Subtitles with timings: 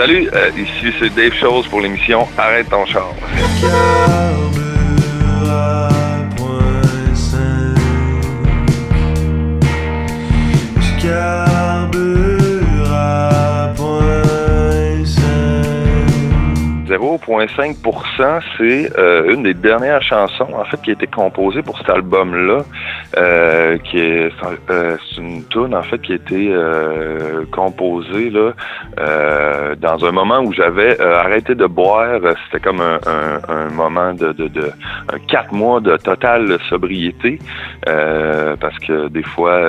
[0.00, 3.12] Salut, euh, ici c'est Dave Chose pour l'émission Arrête ton char.
[18.58, 22.62] C'est euh, une des dernières chansons en fait qui a été composée pour cet album-là,
[23.16, 24.30] euh, qui est,
[24.70, 26.52] euh, une tune en fait qui a été
[27.52, 32.20] composée dans un moment où j'avais arrêté de boire.
[32.46, 34.72] C'était comme un, moment de, de,
[35.28, 37.38] quatre mois de totale sobriété
[37.84, 39.60] parce que des fois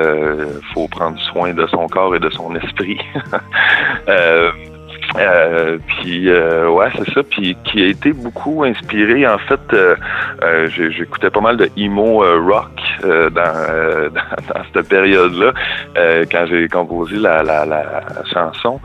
[0.73, 2.99] faut prendre soin de son corps et de son esprit.
[5.17, 7.23] Euh, puis euh, ouais, c'est ça.
[7.23, 9.27] Puis qui a été beaucoup inspiré.
[9.27, 9.95] En fait, euh,
[10.43, 12.71] euh j'écoutais pas mal de emo rock
[13.03, 15.53] dans, dans, cette période-là
[16.31, 18.79] quand j'ai composé la, la, la chanson.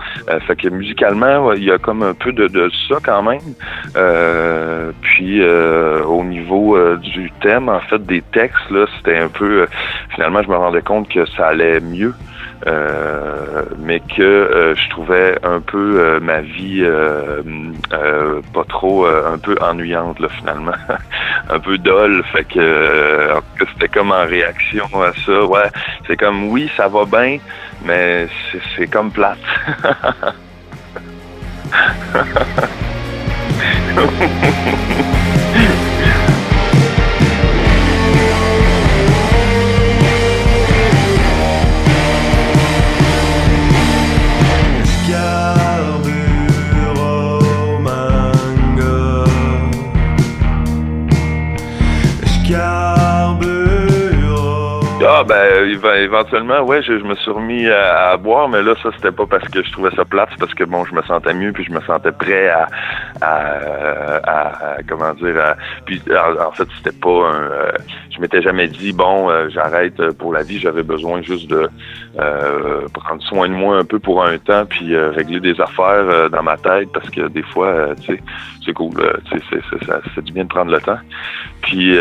[0.47, 3.41] fait que musicalement, il y a comme un peu de, de ça quand même.
[5.03, 9.67] puis au niveau du thème, en fait, des textes, là, c'était un peu.
[10.15, 12.15] finalement, je me rendais compte que ça allait mieux.
[12.67, 16.83] Euh, mais que euh, je trouvais un peu euh, ma vie
[18.55, 20.73] pas trop un peu ennuyante là finalement.
[21.49, 23.31] Un peu dolle fait que
[23.73, 25.45] c'était comme en réaction à ça.
[25.45, 25.71] Ouais
[26.07, 27.39] c'est comme oui ça va bien
[27.85, 28.27] mais
[28.77, 29.39] c'est comme plate
[55.19, 59.25] Ah ben éventuellement, ouais, je, me suis remis à, boire, mais là ça c'était pas
[59.25, 61.65] parce que je trouvais ça plate, c'est parce que bon, je me sentais mieux, puis
[61.65, 62.69] je me sentais prêt à,
[63.23, 65.55] à, comment dire,
[65.87, 67.73] puis en, fait c'était pas un, euh,
[68.11, 71.67] je m'étais jamais dit bon, euh, j'arrête pour la vie, j'avais besoin juste de
[72.19, 76.43] euh, prendre soin de moi un peu pour un temps, puis régler des affaires dans
[76.43, 78.23] ma tête, parce que des fois, tu sais,
[78.67, 78.93] c'est cool,
[79.31, 80.99] c'est ça, du bien de prendre le temps.
[81.63, 81.97] Puis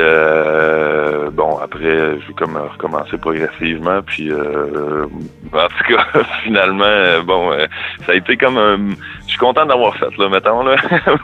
[1.35, 4.01] bon, après, je vais comme recommencer progressivement.
[4.01, 5.05] Puis, euh,
[5.53, 6.05] en tout cas,
[6.43, 7.67] finalement, euh, bon, euh,
[8.05, 8.77] ça a été comme un...
[9.25, 10.75] Je suis content d'avoir fait, là, mettons, là.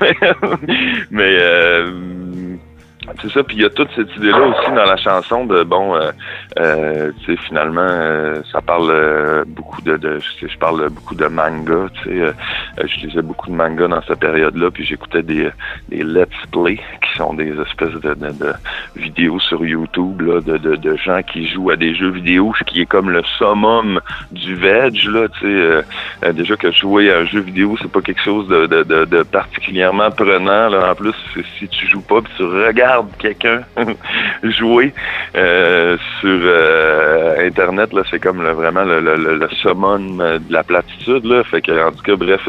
[1.12, 1.32] mais...
[3.22, 5.96] c'est ça, puis il y a toute cette idée-là aussi dans la chanson de bon,
[5.96, 7.88] euh, tu sais, finalement,
[8.52, 12.34] ça parle beaucoup de, de je, parle beaucoup de manga, tu sais,
[12.78, 15.50] je lisais beaucoup de manga dans cette période-là, puis j'écoutais des,
[15.90, 18.54] des let's play qui sont des espèces de, de,
[18.96, 22.64] vidéos sur YouTube là, de, de, de, gens qui jouent à des jeux vidéo, ce
[22.64, 24.00] qui est comme le summum
[24.32, 24.94] du veg.
[25.06, 25.82] Là, tu sais, euh,
[26.24, 29.24] euh, déjà que jouer à un jeu vidéo, c'est pas quelque chose de, de, de,
[29.24, 30.70] particulièrement prenant.
[30.70, 30.92] Là.
[30.92, 31.16] En plus,
[31.58, 33.62] si tu joues pas, puis tu regardes quelqu'un
[34.44, 34.94] jouer
[35.36, 41.26] euh, sur Internet, là, c'est comme le, vraiment le, le, le, summum de la platitude.
[41.26, 41.44] Là.
[41.44, 42.48] Fait que, en tout cas, bref,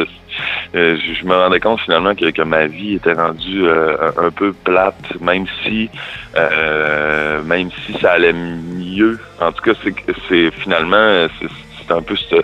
[0.75, 5.47] je me rendais compte finalement que, que ma vie était rendue un peu plate, même
[5.63, 5.91] si
[6.37, 9.19] euh, même si ça allait mieux.
[9.41, 9.95] En tout cas, c'est
[10.29, 12.37] c'est finalement c'est un peu ce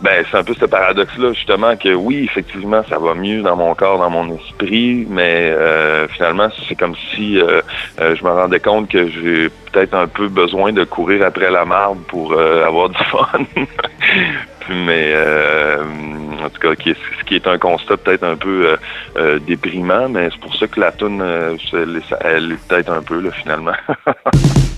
[0.00, 3.56] ben c'est un peu ce paradoxe là justement que oui effectivement ça va mieux dans
[3.56, 7.62] mon corps dans mon esprit mais euh, finalement c'est comme si euh,
[7.98, 11.98] je me rendais compte que j'ai peut-être un peu besoin de courir après la marde
[12.08, 13.44] pour avoir du fun
[14.68, 15.82] mais euh,
[16.44, 18.76] en tout cas, ce qui est un constat peut-être un peu euh,
[19.16, 21.22] euh, déprimant, mais c'est pour ça que la toune,
[21.72, 23.74] elle, elle est peut-être un peu là, finalement.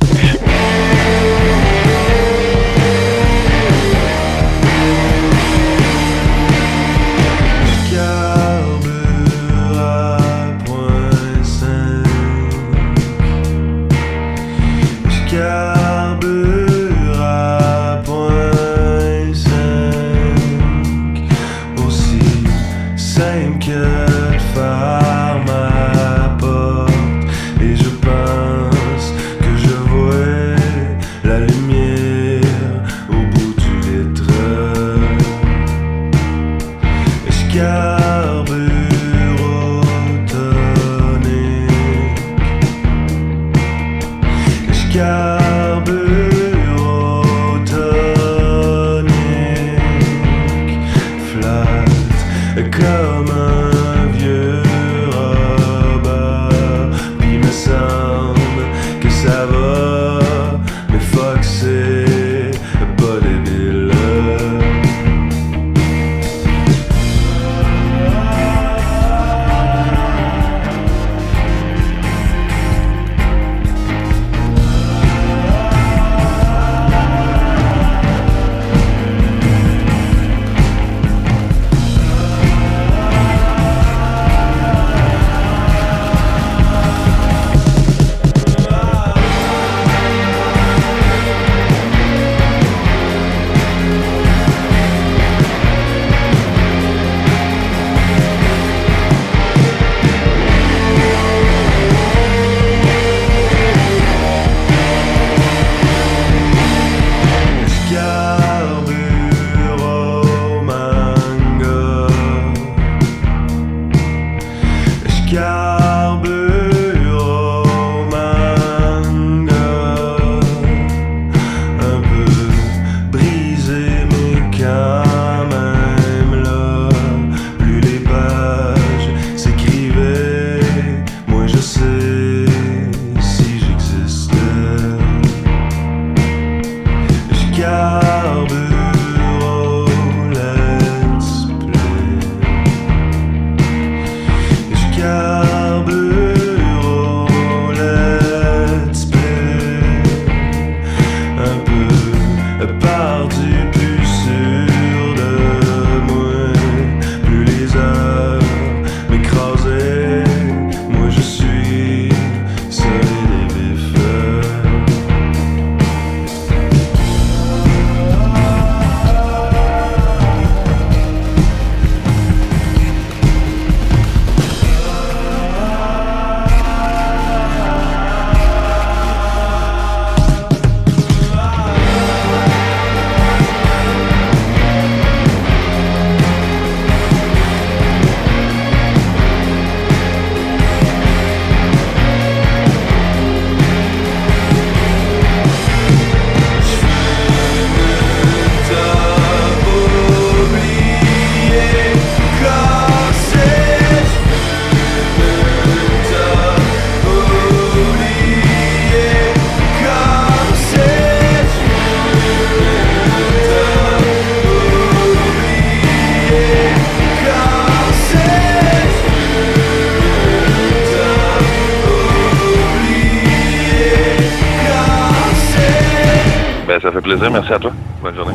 [227.17, 227.73] Merci à toi.
[228.03, 228.35] Bonne journée.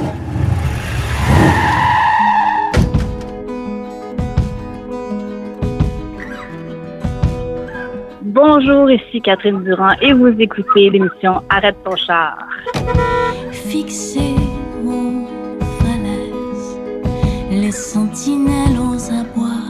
[8.23, 12.35] Bonjour, ici Catherine Durand et vous écoutez l'émission Arrête ton char.
[13.51, 14.35] Fixez
[14.83, 15.27] mon
[15.79, 16.79] falaise,
[17.51, 19.62] les sentinelles aux abois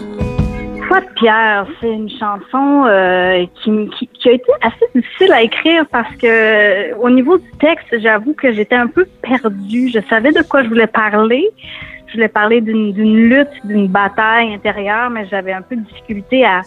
[1.01, 6.93] Pierre, c'est une chanson euh, qui, qui, a été assez difficile à écrire parce que
[6.95, 9.89] au niveau du texte, j'avoue que j'étais un peu perdue.
[9.89, 11.49] Je savais de quoi je voulais parler.
[12.07, 16.61] Je voulais parler d'une lutte, d'une bataille intérieure, mais j'avais un peu de difficulté à,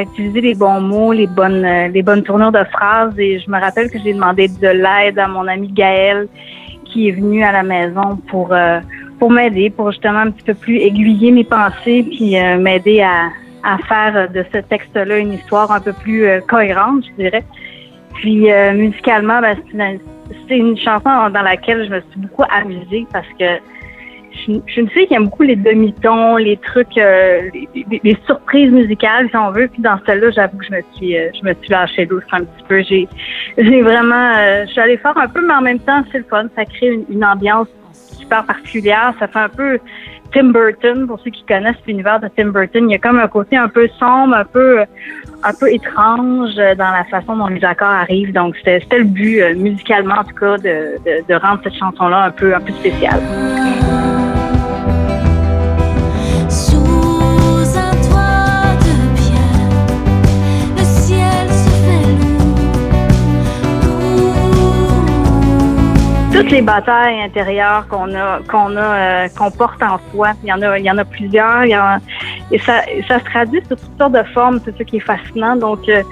[0.00, 3.18] utiliser les bons mots, les bonnes, les bonnes tournures de phrases.
[3.18, 6.28] Et je me rappelle que j'ai demandé de l'aide à mon ami Gaël,
[6.84, 8.80] qui est venu à la maison pour euh,
[9.18, 13.30] pour m'aider, pour justement un petit peu plus aiguiller mes pensées, puis euh, m'aider à,
[13.66, 17.44] à faire de ce texte-là une histoire un peu plus euh, cohérente, je dirais.
[18.14, 19.58] Puis euh, musicalement, ben,
[20.48, 23.44] c'est une, chanson dans laquelle je me suis beaucoup amusée parce que
[24.30, 29.28] je, suis une fille qui aime beaucoup les demi-tons, les trucs, euh, les, surprises musicales,
[29.30, 29.66] si on veut.
[29.66, 32.64] Puis dans celle-là, j'avoue que je me suis, je me suis lâchée douce un petit
[32.68, 32.82] peu.
[32.82, 34.32] J'ai, vraiment,
[34.64, 36.46] je suis allée faire un peu, mais en même temps, c'est le fun.
[36.54, 39.14] Ça crée une ambiance super particulière.
[39.18, 39.78] Ça fait un peu
[40.36, 43.26] Tim Burton, pour ceux qui connaissent l'univers de Tim Burton, il y a comme un
[43.26, 44.80] côté un peu sombre, un peu
[45.42, 48.34] un peu étrange dans la façon dont les accords arrivent.
[48.34, 52.08] Donc c'était le but euh, musicalement en tout cas de, de, de rendre cette chanson
[52.08, 53.22] là un peu un peu spéciale.
[66.56, 70.28] Les batailles intérieures qu'on a, qu'on a, euh, qu'on porte en soi.
[70.42, 71.64] Il y en a, il y en a plusieurs.
[72.50, 72.76] Et ça,
[73.08, 74.58] ça se traduit sous toutes sortes de formes.
[74.64, 75.56] C'est ça qui est fascinant.
[75.56, 76.02] Donc, euh,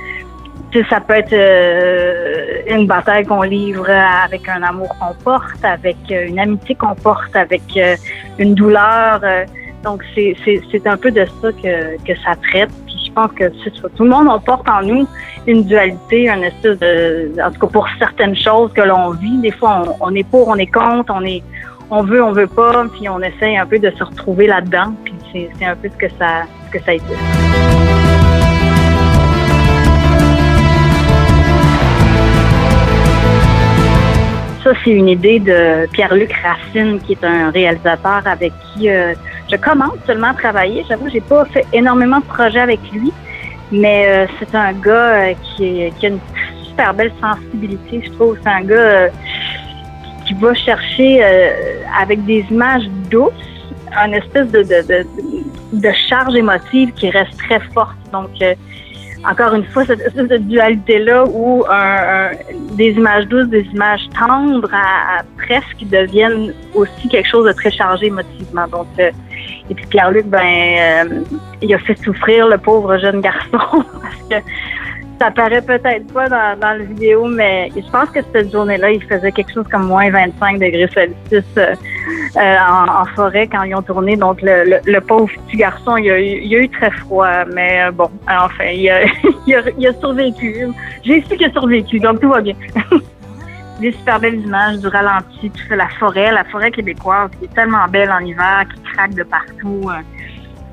[0.90, 6.38] ça peut être euh, une bataille qu'on livre avec un amour qu'on porte, avec une
[6.38, 7.62] amitié qu'on porte, avec
[8.38, 9.20] une douleur.
[9.82, 12.70] donc, c'est, c'est, c'est un peu de ça que, que ça traite
[13.14, 13.44] pense que.
[13.96, 15.06] Tout le monde, on porte en nous
[15.46, 19.38] une dualité, un espèce de, en tout cas pour certaines choses que l'on vit.
[19.38, 21.42] Des fois, on, est pour, on est contre, on est,
[21.90, 24.94] on veut, on veut pas, puis on essaie un peu de se retrouver là-dedans.
[25.04, 25.14] Puis
[25.58, 27.14] c'est, un peu ce que ça, ce que ça a été.
[34.62, 39.12] Ça, c'est une idée de Pierre-Luc Racine, qui est un réalisateur avec qui euh,
[39.54, 40.84] je commence seulement à travailler.
[40.88, 43.12] J'avoue, j'ai pas fait énormément de projets avec lui,
[43.70, 46.20] mais euh, c'est un gars euh, qui, a une
[46.68, 48.36] super belle sensibilité, je trouve.
[48.42, 49.08] C'est un gars euh,
[50.26, 51.22] qui va chercher
[52.00, 53.32] avec des images douces
[54.06, 55.06] une espèce de, de,
[55.72, 57.96] de, charge émotive qui reste très forte.
[58.10, 58.30] Donc,
[59.30, 61.62] encore une fois, cette de dualité-là où
[62.72, 64.70] des images douces, des images tendres
[65.36, 68.66] presque deviennent aussi quelque chose de très chargé émotivement.
[68.66, 68.88] Donc,
[69.70, 71.20] et puis Pierre-Luc, ben, euh,
[71.62, 74.48] il a fait souffrir le pauvre jeune garçon parce que
[75.20, 79.32] ça paraît peut-être pas dans, la vidéo, mais je pense que cette journée-là, il faisait
[79.32, 81.74] quelque chose comme moins 25 degrés Celsius euh,
[82.36, 84.16] euh, en, forêt quand ils ont tourné.
[84.16, 88.64] Donc, le, pauvre petit garçon, il a, il a, eu très froid, mais bon, enfin,
[88.74, 89.04] il a,
[89.46, 90.68] il a, survécu.
[91.04, 92.54] J'ai su qu'il a survécu, donc tout va bien.
[93.80, 97.54] des super belles images du ralenti, tout ça, la forêt, la forêt québécoise qui est
[97.54, 99.88] tellement belle en hiver, qui craque de partout.
[99.88, 100.00] Euh,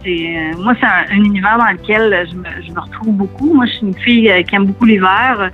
[0.04, 3.54] c'est, moi, c'est un, univers dans lequel je me, je me, retrouve beaucoup.
[3.54, 5.52] Moi, je suis une fille qui aime beaucoup l'hiver.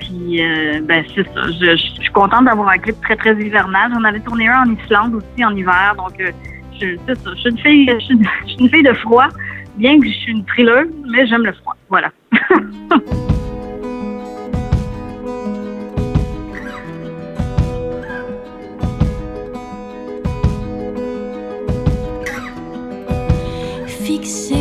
[0.00, 0.40] Puis,
[0.82, 1.46] ben, c'est ça.
[1.60, 3.92] Je, je, suis contente d'avoir un clip très, très hivernal.
[3.94, 5.94] J'en avais tourné un en Islande aussi en hiver.
[5.96, 7.30] Donc, je, c'est ça.
[7.34, 9.28] Je suis une fille, je suis, je suis une fille de froid
[9.78, 11.76] bien que je suis une frileuse, mais j'aime le froid.
[11.88, 12.10] Voilà.
[24.28, 24.57] Say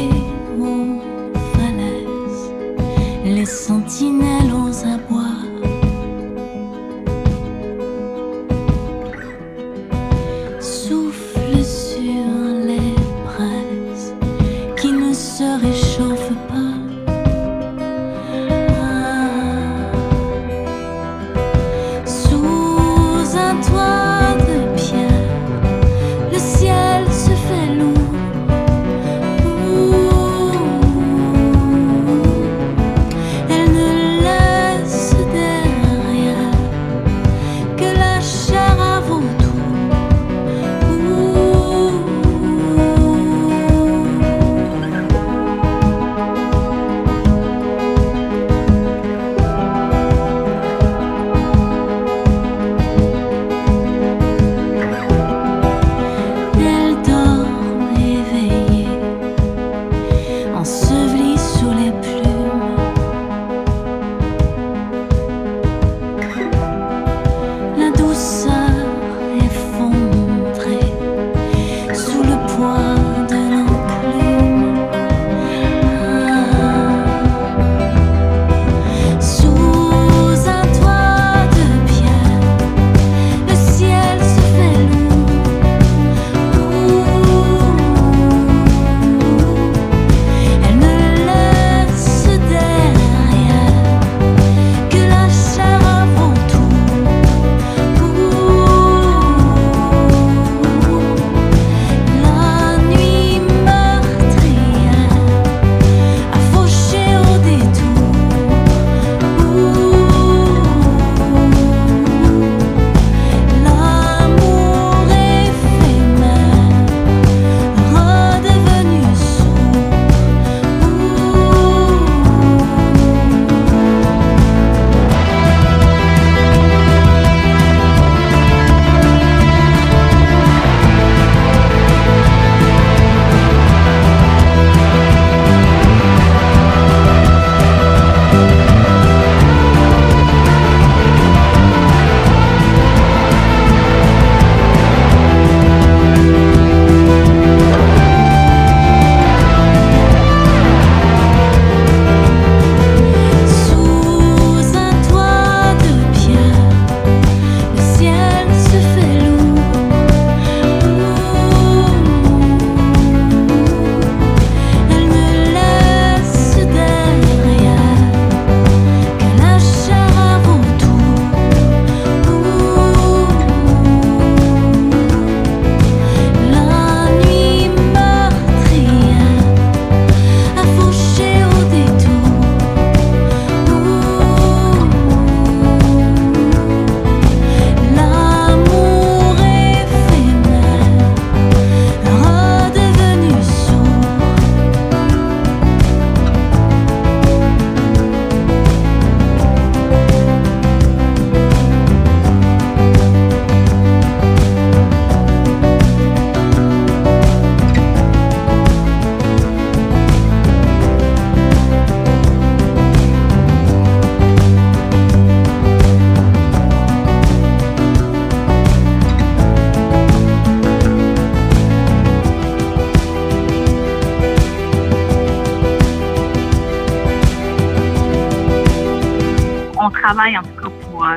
[230.07, 231.15] on travaille en tout cas pour, euh,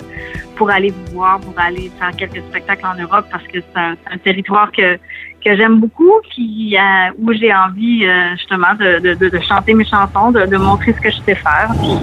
[0.56, 3.96] pour aller vous voir, pour aller faire quelques spectacles en Europe parce que c'est un,
[4.22, 4.96] territoire que,
[5.44, 9.74] que j'aime beaucoup, qui, euh, où j'ai envie euh, justement de, de, de, de chanter
[9.74, 11.70] mes chansons, de, de montrer ce que je sais faire.
[11.80, 11.98] Puis,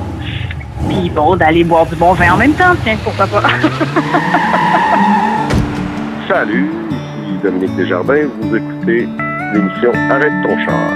[0.90, 3.44] puis bon, d'aller boire du bon vin en même temps, tiens, pourquoi pas.
[6.28, 8.28] Salut, ici Dominique Desjardins.
[8.42, 9.08] Vous écoutez
[9.54, 10.92] l'émission Arrête ton char.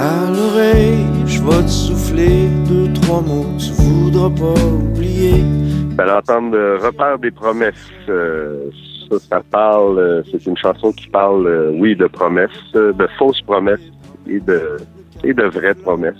[0.00, 5.42] À l'oreille, je vais te souffler deux, trois mots, tu voudras pas oublier.
[5.42, 7.74] Vous allez entendre euh, Repère des promesses.
[8.08, 8.70] Euh,
[9.10, 13.40] ça, ça parle, euh, c'est une chanson qui parle, euh, oui, de promesses, de fausses
[13.42, 13.80] promesses
[14.28, 14.76] et de,
[15.24, 16.14] et de vraies promesses.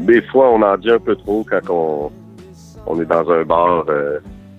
[0.00, 2.10] Des fois, on en dit un peu trop quand on,
[2.86, 3.84] on est dans un bar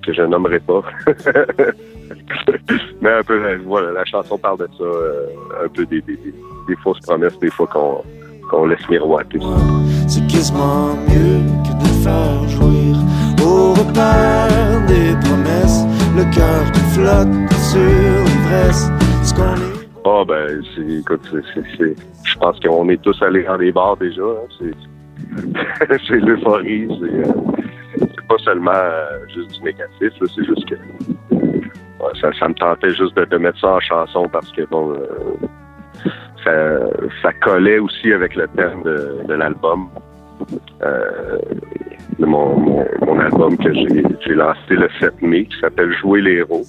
[0.05, 0.83] que je nommerai pas.
[3.01, 4.83] Mais un peu, voilà, la chanson parle de ça,
[5.65, 6.19] un peu des, des-
[6.67, 8.03] des fausses promesses, des fois qu'on
[8.49, 9.39] qu'on laisse miroiter.
[10.07, 12.97] C'est quasiment mieux que de faire jouir.
[13.45, 15.83] Au repère des promesses,
[16.17, 18.89] le cœur qui flotte sur l'ivresse.
[19.23, 19.79] Ce qu'on est.
[20.05, 23.71] Ah ben, c'est, écoute, c'est, c'est, c'est- je pense qu'on est tous allés dans des
[23.71, 24.21] bars déjà.
[24.21, 26.87] hein, c'est, c'est l'euphorie.
[26.99, 30.11] C'est, euh, pas seulement euh, juste du négatif.
[30.19, 34.27] c'est juste que ouais, ça, ça me tentait juste de, de mettre ça en chanson
[34.31, 35.47] parce que bon, euh,
[36.43, 36.79] ça,
[37.21, 39.89] ça collait aussi avec le thème de, de l'album.
[40.83, 41.37] Euh,
[42.17, 46.35] de mon, mon, mon album que j'ai, lancé le 7 mai qui s'appelle Jouer les
[46.35, 46.65] héros.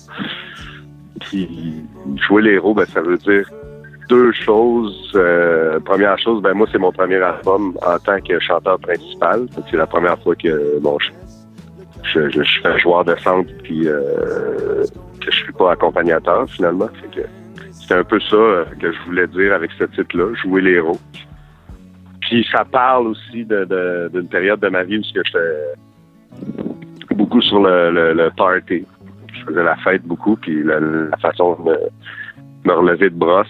[1.33, 3.48] Jouer les héros, ben, ça veut dire
[4.09, 5.12] deux choses.
[5.14, 9.46] Euh, première chose, ben moi c'est mon premier album en tant que chanteur principal.
[9.70, 11.11] C'est la première fois que bon je,
[12.02, 14.85] je, je, je fais joueur de centre puis euh,
[15.20, 16.88] que je suis pas accompagnateur finalement.
[17.90, 20.98] C'est un peu ça euh, que je voulais dire avec ce titre-là, jouer les héros.
[22.20, 25.38] Puis ça parle aussi de, de- d'une période de ma vie où j'étais
[27.16, 28.85] beaucoup sur le, party.
[29.35, 30.79] Je faisais la fête beaucoup, puis la,
[31.20, 31.72] façon de
[32.64, 33.48] me, relever de brosse,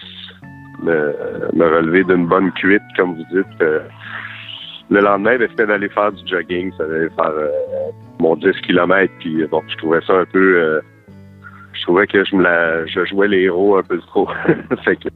[0.81, 1.13] me,
[1.53, 3.61] me relever d'une bonne cuite, comme vous dites.
[3.61, 3.81] euh,
[4.89, 7.47] le lendemain, ben, c'était d'aller faire du jogging, ça allait faire euh,
[8.19, 10.81] mon 10 km, puis bon, je trouvais ça un peu...
[11.81, 14.29] je trouvais que je me la, je jouais les héros un peu trop.
[14.85, 15.09] fait que,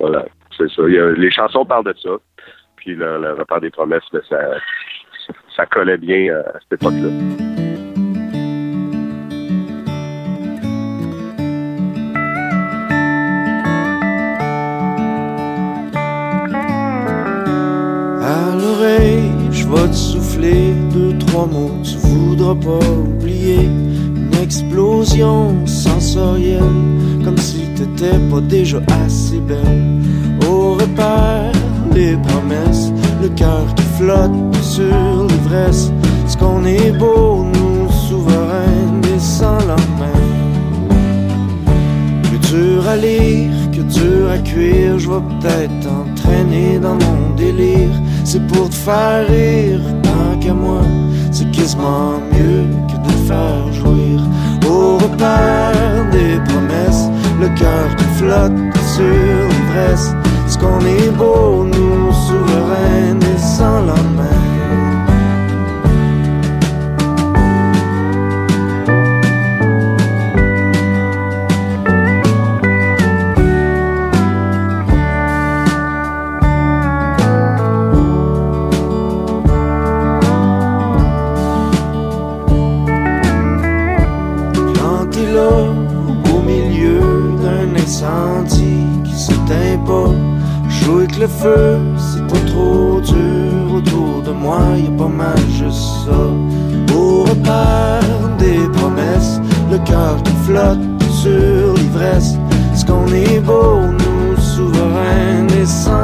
[0.00, 0.24] voilà,
[0.58, 0.82] c'est ça.
[0.88, 2.10] Y a- les chansons parlent de ça.
[2.76, 4.36] Puis le, le repère des promesses, ben, ça,
[5.56, 7.08] ça collait bien à cette époque-là.
[18.22, 22.84] À l'oreille, je vais te souffler deux, trois mots, tu voudras pas
[24.44, 26.60] explosion sensorielle,
[27.24, 30.00] comme si t'étais pas déjà assez belle.
[30.46, 31.52] Au repère,
[31.94, 35.90] les promesses, le cœur qui flotte sur l'ivresse.
[36.26, 40.22] Ce qu'on est beau, nous souverains, et sans lendemain.
[42.24, 47.96] Plus dur à lire que dur à cuire, je vais peut-être t'entraîner dans mon délire.
[48.24, 50.82] C'est pour te faire rire, tant qu'à moi,
[51.32, 54.20] c'est quasiment mieux que de faire jouir.
[54.68, 57.06] Au repère des promesses,
[57.40, 58.52] le cœur qui flotte
[58.94, 60.14] sur l'ivresse.
[60.46, 63.23] Ce qu'on est beau, nous souverains
[103.14, 106.03] Qu'on est beau, nous souverains et sans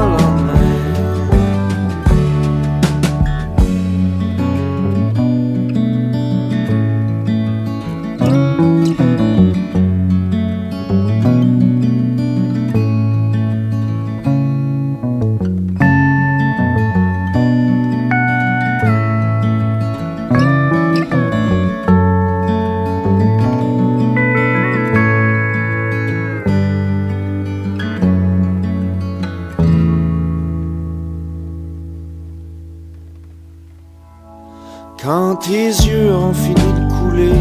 [35.41, 37.33] tes yeux ont fini de couler,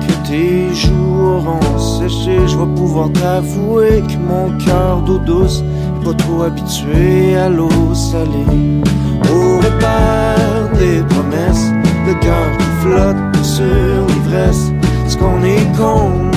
[0.00, 6.04] que tes joues auront séché, je vais pouvoir t'avouer que mon cœur d'eau douce est
[6.04, 8.82] pas trop habitué à l'eau salée.
[9.32, 11.70] Au repère des promesses,
[12.06, 14.72] le cœur qui flotte sur l'ivresse,
[15.06, 16.27] ce qu'on est con,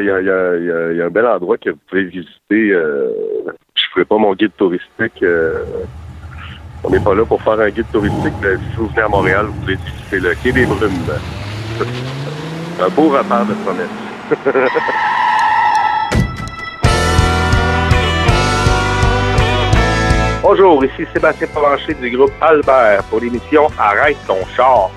[0.00, 2.70] il y a, un bel endroit que vous pouvez visiter.
[2.70, 3.10] Euh,
[3.74, 5.22] je ne ferai pas mon guide touristique.
[5.22, 5.64] euh,
[6.84, 9.60] on n'est pas là pour faire un guide touristique, si vous venez à Montréal, vous
[9.60, 10.92] pouvez visiter le Quai des Brumes.
[12.80, 13.88] un beau repère de promesses.
[20.48, 24.90] Bonjour, ici Sébastien Provencher du groupe Albert pour l'émission Arrête ton char.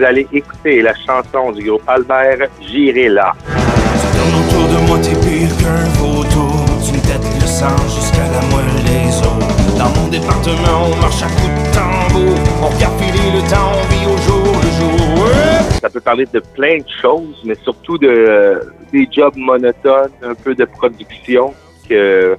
[0.00, 3.34] Vous allez écouter la chanson du groupe Albert J'irai là.
[3.44, 6.64] Autour de moi, t'es pire qu'un vautour.
[6.82, 9.76] Tu me têtes le sang jusqu'à la moelle des os.
[9.76, 12.34] Dans mon département, on marche à coups de tambour.
[12.62, 15.22] On regarde filer le temps, on vit au jour le jour.
[15.22, 15.78] Ouais.
[15.82, 18.58] Ça peut parler de plein de choses, mais surtout de
[18.90, 21.52] des jobs monotones, un peu de production
[21.86, 22.38] que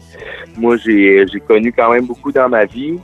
[0.57, 2.97] moi j'ai j'ai connu quand même beaucoup dans ma vie.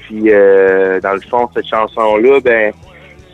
[0.00, 2.72] Puis euh, dans le fond, cette chanson-là, ben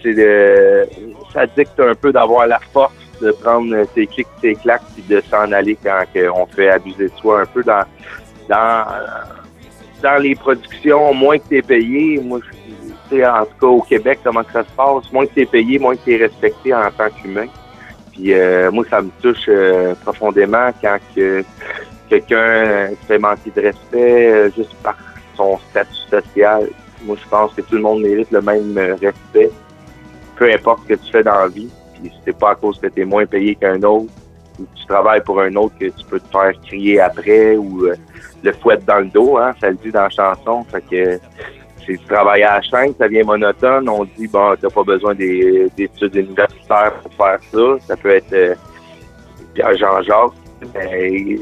[0.02, 0.88] c'est
[1.32, 5.22] ça dicte un peu d'avoir la force de prendre ses clics, ses claques, puis de
[5.30, 6.04] s'en aller quand
[6.35, 7.85] on fait abuser de soi un peu dans
[8.48, 8.85] dans
[10.02, 12.56] dans les productions, moins que t'es payé, moi je
[13.12, 16.04] en tout cas au Québec, comment ça se passe, moins que t'es payé, moins que
[16.04, 17.46] t'es respecté en tant qu'humain.
[18.12, 21.44] Puis euh, moi, ça me touche euh, profondément quand que
[22.09, 24.96] quelqu'un se fait manquer de respect euh, juste par
[25.37, 26.68] son statut social.
[27.02, 29.50] Moi, je pense que tout le monde mérite le même euh, respect,
[30.37, 31.70] peu importe ce que tu fais dans la vie.
[31.94, 34.12] Puis c'est pas à cause que tu es moins payé qu'un autre
[34.59, 37.87] ou que tu travailles pour un autre que tu peux te faire crier après ou
[37.87, 37.94] euh,
[38.42, 40.64] le fouette dans le dos, hein, ça le dit dans la chanson.
[40.70, 41.18] Fait que
[41.87, 43.88] c'est du travail à la chaîne, ça devient monotone.
[43.88, 47.87] On dit, bon, t'as pas besoin des- d'études universitaires pour faire ça.
[47.87, 48.55] Ça peut être euh,
[49.55, 50.33] Pierre Jean-Jacques.
[50.75, 51.37] Mais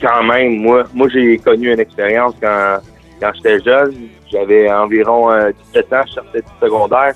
[0.00, 2.78] quand même, moi, moi j'ai connu une expérience quand,
[3.20, 3.94] quand j'étais jeune.
[4.30, 7.12] J'avais environ euh, 17 ans, je sortais du secondaire.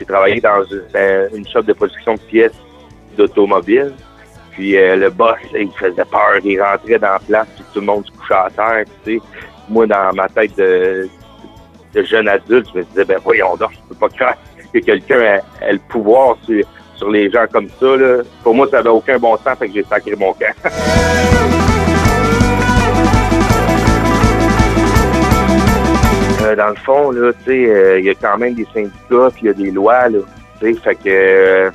[0.00, 2.58] J'ai travaillé dans une, euh, une de production de pièces
[3.18, 3.92] d'automobile.
[4.52, 7.86] Puis euh, le boss, il faisait peur, il rentrait dans la place, puis tout le
[7.86, 8.84] monde se couchait à terre.
[9.04, 9.26] Tu sais,
[9.68, 11.06] moi, dans ma tête de,
[11.94, 14.34] jeune adulte, je me disais, ben voyons donc, je peux pas croire
[14.72, 16.64] que quelqu'un ait, ait le pouvoir sur,
[16.96, 17.96] sur les gens comme ça.
[17.96, 18.22] Là.
[18.42, 20.54] Pour moi, ça n'avait aucun bon sens, fait que j'ai sacré mon camp.
[26.50, 29.30] Euh, dans le fond, là, tu sais, euh, il y a quand même des syndicats,
[29.32, 30.18] puis il y a des lois, là.
[30.60, 31.70] Tu sais, fait que euh,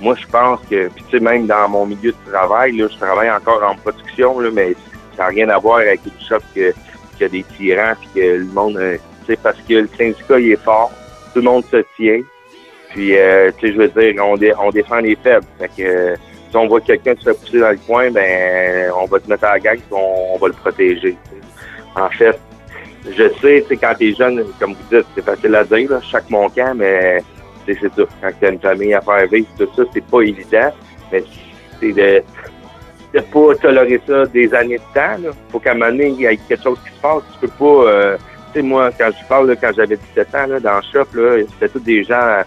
[0.00, 2.96] moi, je pense que, puis tu sais, même dans mon milieu de travail, là, je
[2.96, 4.74] travaille encore en production, là, mais
[5.16, 8.08] ça n'a rien à voir avec une shop que, qu'il y a des tyrans, puis
[8.14, 8.80] que le monde,
[9.26, 10.90] tu sais, parce que le syndicat, il est fort,
[11.32, 12.20] tout le monde se tient,
[12.90, 15.46] puis, tu sais, je veux dire, on, dé- on défend les faibles.
[15.58, 16.14] Fait que
[16.48, 19.54] si on voit quelqu'un se pousser dans le coin, ben, on va te mettre à
[19.54, 21.16] la gang, on, on va le protéger.
[21.96, 22.38] En fait,
[23.04, 26.30] je sais, tu quand t'es jeune, comme vous dites, c'est facile à dire, là, chaque
[26.30, 27.22] mon camp, mais
[27.66, 27.88] c'est ça.
[28.22, 30.70] Quand t'as une famille à faire vivre, tout ça, c'est pas évident.
[31.12, 31.22] Mais
[31.80, 32.22] c'est de
[33.14, 35.22] de pas tolérer ça des années de temps.
[35.22, 35.30] Là.
[35.50, 37.22] Faut qu'à un moment donné, il y ait quelque chose qui se passe.
[37.34, 37.90] Tu peux pas.
[37.90, 38.16] euh,
[38.52, 41.06] tu sais, moi, quand je parle, là, quand j'avais 17 ans, là, dans le shop,
[41.52, 42.44] c'était tous des gens à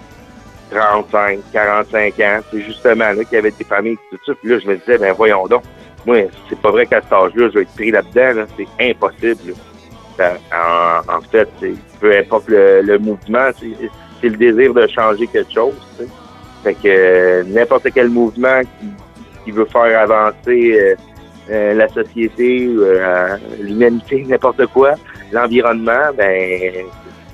[0.72, 2.40] 35, 45 ans.
[2.52, 4.34] C'est justement là qu'il y avait des familles, tout ça.
[4.42, 5.64] Puis là, je me disais, ben voyons donc.
[6.06, 8.42] Moi, c'est pas vrai qu'à cet âge-là, je vais être pris là-dedans.
[8.42, 8.46] Là.
[8.58, 9.52] C'est impossible.
[9.52, 9.54] là.
[10.20, 15.76] En, fait, c'est- peu importe le, mouvement, c'est c'est le désir de changer quelque chose.
[16.64, 18.62] Fait que euh, n'importe quel mouvement
[19.46, 20.96] qui, veut faire avancer euh,
[21.52, 22.70] euh, la société,
[23.62, 24.96] l'humanité, n'importe quoi,
[25.32, 26.86] l'environnement, ben,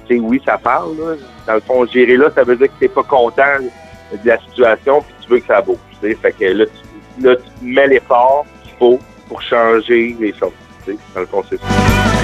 [0.07, 0.95] sais, oui, ça parle.
[1.47, 3.59] Dans le fond, gérer là, ça veut dire que t'es pas content
[4.11, 5.77] de la situation, puis tu veux que ça bouge.
[6.01, 10.51] Fait que là, tu, là, tu mets l'effort qu'il faut pour changer les choses.
[11.15, 12.22] Dans le fond, c'est ça.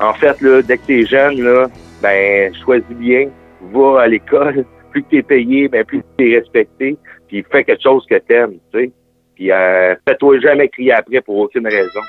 [0.00, 1.68] En fait, là, dès que t'es jeune, là,
[2.02, 3.28] ben, choisis bien,
[3.72, 4.64] va à l'école.
[4.90, 6.96] Plus que t'es payé, ben, plus que t'es respecté,
[7.28, 8.90] puis fais quelque chose que t'aimes, tu sais.
[9.34, 12.00] Puis, euh, fais-toi jamais crier après pour aucune raison.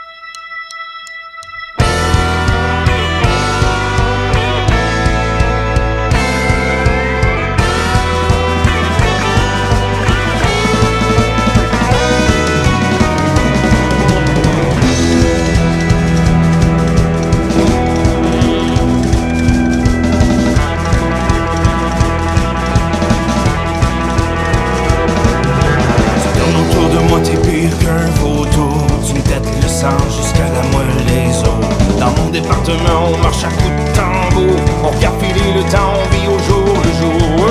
[32.67, 36.65] lentement, on marche à coups de tambour, on regarde le temps, on vit au jour
[36.83, 37.47] le jour.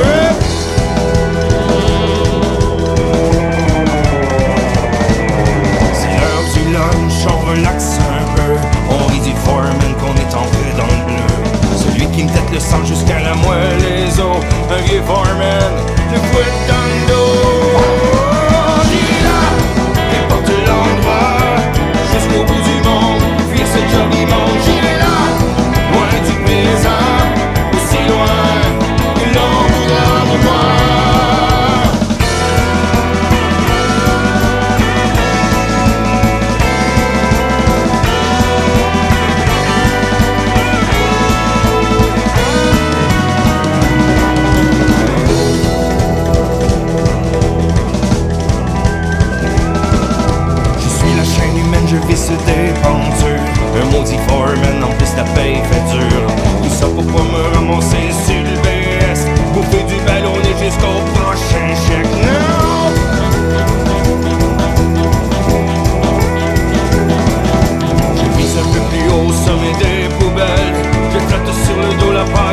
[5.93, 7.27] C'est l'heure Ouais.
[7.29, 8.53] on relaxe un peu
[8.91, 11.27] On rit du foreman qu'on est ancré dans le bleu
[11.77, 14.39] Celui qui me tête le sang jusqu'à la moelle les os
[14.71, 15.73] Un vieux foreman,
[16.13, 17.26] le poil dans le dos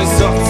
[0.03, 0.42] dos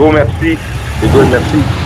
[0.00, 0.56] gros merci.
[1.02, 1.79] Écoute, merci.